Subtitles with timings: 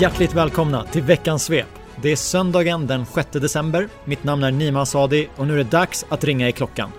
[0.00, 1.66] Hjärtligt välkomna till veckans svep.
[2.02, 3.88] Det är söndagen den 6 december.
[4.04, 6.90] Mitt namn är Nima Asadi och nu är det dags att ringa i klockan.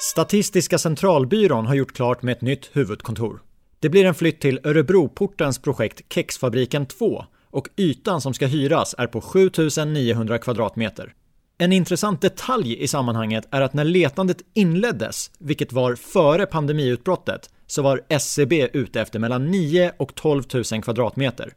[0.00, 3.40] Statistiska centralbyrån har gjort klart med ett nytt huvudkontor.
[3.80, 9.06] Det blir en flytt till Örebroportens projekt Kexfabriken 2 och ytan som ska hyras är
[9.06, 11.14] på 7900 kvadratmeter.
[11.58, 17.82] En intressant detalj i sammanhanget är att när letandet inleddes, vilket var före pandemiutbrottet, så
[17.82, 21.52] var SCB ute efter mellan 9 och 12 000 kvadratmeter.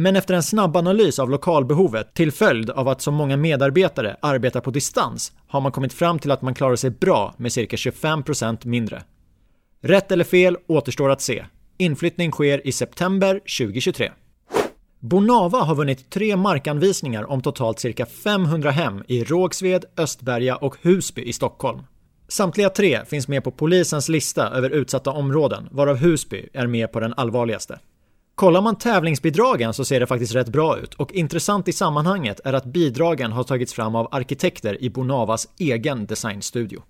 [0.00, 4.60] Men efter en snabb analys av lokalbehovet till följd av att så många medarbetare arbetar
[4.60, 8.66] på distans har man kommit fram till att man klarar sig bra med cirka 25%
[8.66, 9.02] mindre.
[9.82, 11.44] Rätt eller fel återstår att se.
[11.78, 14.10] Inflyttning sker i september 2023.
[15.00, 21.22] Bonava har vunnit tre markanvisningar om totalt cirka 500 hem i Rågsved, Östberga och Husby
[21.22, 21.82] i Stockholm.
[22.28, 27.00] Samtliga tre finns med på polisens lista över utsatta områden, varav Husby är med på
[27.00, 27.78] den allvarligaste.
[28.38, 32.52] Kollar man tävlingsbidragen så ser det faktiskt rätt bra ut och intressant i sammanhanget är
[32.52, 36.82] att bidragen har tagits fram av arkitekter i Bonavas egen designstudio.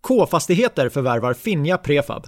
[0.00, 2.26] K-fastigheter förvärvar Finja Prefab.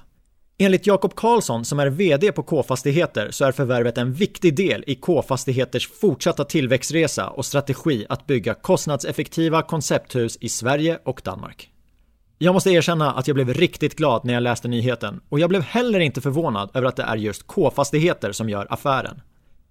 [0.59, 4.95] Enligt Jakob Karlsson som är VD på K-fastigheter så är förvärvet en viktig del i
[4.95, 11.74] K-fastigheters fortsatta tillväxtresa och strategi att bygga kostnadseffektiva koncepthus i Sverige och Danmark.
[12.39, 15.63] Jag måste erkänna att jag blev riktigt glad när jag läste nyheten och jag blev
[15.63, 19.21] heller inte förvånad över att det är just K-fastigheter som gör affären.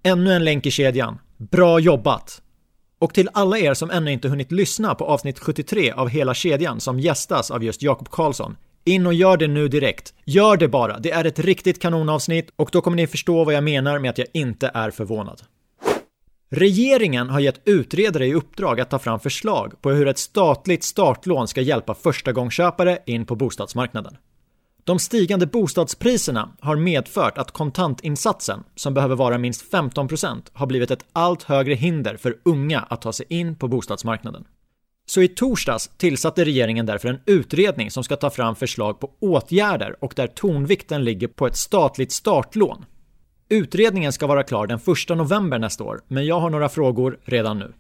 [0.04, 1.20] Ännu en länk i kedjan.
[1.38, 2.42] Bra jobbat!
[3.00, 6.80] Och till alla er som ännu inte hunnit lyssna på avsnitt 73 av Hela kedjan
[6.80, 10.14] som gästas av just Jakob Karlsson, in och gör det nu direkt.
[10.26, 13.64] Gör det bara, det är ett riktigt kanonavsnitt och då kommer ni förstå vad jag
[13.64, 15.42] menar med att jag inte är förvånad.
[16.56, 21.48] Regeringen har gett utredare i uppdrag att ta fram förslag på hur ett statligt startlån
[21.48, 24.18] ska hjälpa förstagångsköpare in på bostadsmarknaden.
[24.84, 31.06] De stigande bostadspriserna har medfört att kontantinsatsen, som behöver vara minst 15%, har blivit ett
[31.14, 34.46] allt högre hinder för unga att ta sig in på bostadsmarknaden.
[35.06, 39.96] Så i torsdags tillsatte regeringen därför en utredning som ska ta fram förslag på åtgärder
[40.04, 42.86] och där tonvikten ligger på ett statligt startlån
[43.54, 44.80] Utredningen ska vara klar den
[45.12, 47.74] 1 november nästa år, men jag har några frågor redan nu.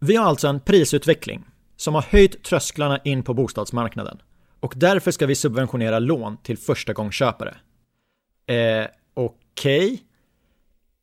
[0.00, 1.44] Vi har alltså en prisutveckling
[1.76, 4.18] som har höjt trösklarna in på bostadsmarknaden
[4.60, 7.56] och därför ska vi subventionera lån till förstagångsköpare.
[8.46, 9.86] Eh, okej?
[9.86, 9.98] Okay.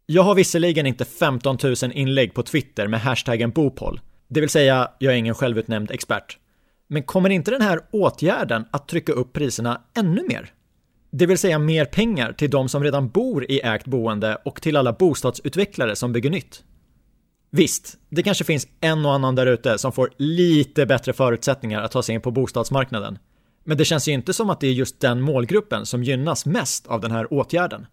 [0.06, 4.92] Jag har visserligen inte 15 000 inlägg på Twitter med hashtaggen Bopol, det vill säga
[5.00, 6.38] jag är ingen självutnämnd expert.
[6.88, 10.52] Men kommer inte den här åtgärden att trycka upp priserna ännu mer?
[11.18, 14.78] Det vill säga mer pengar till de som redan bor i ägt boende och till
[14.78, 16.64] alla bostadsutvecklare som bygger nytt.
[17.52, 21.92] Visst, det kanske finns en och annan där ute som får lite bättre förutsättningar att
[21.92, 23.18] ta sig in på bostadsmarknaden.
[23.64, 26.88] Men det känns ju inte som att det är just den målgruppen som gynnas mest
[26.88, 27.86] av den här åtgärden.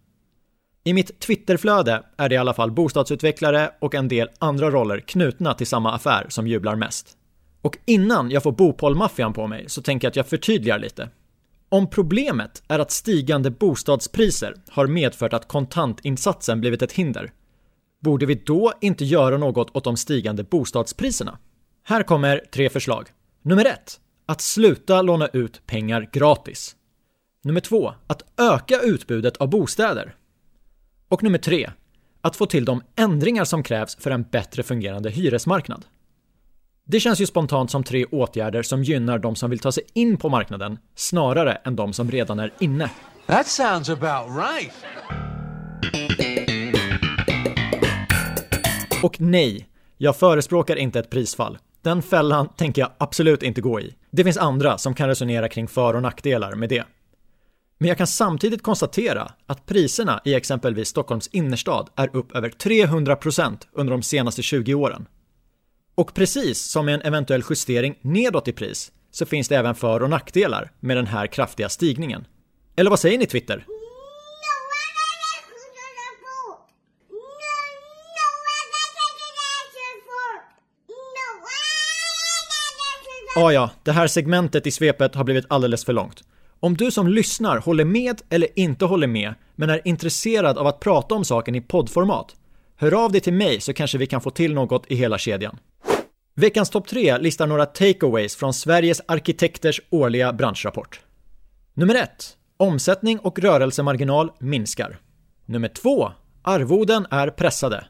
[0.83, 5.53] I mitt Twitterflöde är det i alla fall bostadsutvecklare och en del andra roller knutna
[5.53, 7.17] till samma affär som jublar mest.
[7.61, 11.09] Och innan jag får Bopolmaffian på mig så tänker jag att jag förtydligar lite.
[11.73, 17.31] Om problemet är att stigande bostadspriser har medfört att kontantinsatsen blivit ett hinder,
[18.01, 21.37] borde vi då inte göra något åt de stigande bostadspriserna?
[21.83, 23.09] Här kommer tre förslag.
[23.41, 26.75] Nummer ett, Att sluta låna ut pengar gratis.
[27.43, 30.15] Nummer två, Att öka utbudet av bostäder.
[31.07, 31.71] Och nummer tre,
[32.21, 35.85] Att få till de ändringar som krävs för en bättre fungerande hyresmarknad.
[36.85, 40.17] Det känns ju spontant som tre åtgärder som gynnar de som vill ta sig in
[40.17, 42.89] på marknaden snarare än de som redan är inne.
[43.27, 44.73] That sounds about right.
[49.03, 49.67] Och nej,
[49.97, 51.57] jag förespråkar inte ett prisfall.
[51.81, 53.95] Den fällan tänker jag absolut inte gå i.
[54.11, 56.83] Det finns andra som kan resonera kring för och nackdelar med det.
[57.77, 63.57] Men jag kan samtidigt konstatera att priserna i exempelvis Stockholms innerstad är upp över 300%
[63.73, 65.05] under de senaste 20 åren.
[65.95, 70.03] Och precis som med en eventuell justering nedåt i pris så finns det även för
[70.03, 72.27] och nackdelar med den här kraftiga stigningen.
[72.75, 73.65] Eller vad säger ni Twitter?
[83.35, 86.23] Ah, ja, det här segmentet i svepet har blivit alldeles för långt.
[86.59, 90.79] Om du som lyssnar håller med eller inte håller med, men är intresserad av att
[90.79, 92.35] prata om saken i poddformat,
[92.83, 95.57] hör av dig till mig så kanske vi kan få till något i hela kedjan.
[96.35, 101.01] Veckans topp 3 listar några takeaways från Sveriges arkitekters årliga branschrapport.
[101.73, 102.09] Nummer 1.
[102.57, 104.99] Omsättning och rörelsemarginal minskar.
[105.45, 106.11] Nummer 2.
[106.41, 107.85] Arvoden är pressade.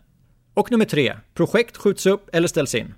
[0.53, 1.13] Och nummer 3.
[1.33, 2.93] Projekt skjuts upp eller ställs in.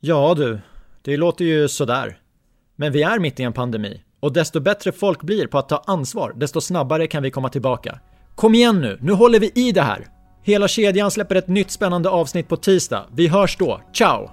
[0.00, 0.60] Ja du,
[1.02, 2.18] det låter ju sådär.
[2.76, 5.82] Men vi är mitt i en pandemi och desto bättre folk blir på att ta
[5.86, 8.00] ansvar, desto snabbare kan vi komma tillbaka.
[8.34, 10.15] Kom igen nu, nu håller vi i det här!
[10.46, 13.04] Hela kedjan släpper ett nytt spännande avsnitt på tisdag.
[13.14, 13.80] Vi hörs då.
[13.92, 14.30] Ciao!